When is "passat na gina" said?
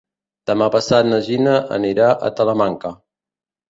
0.77-1.55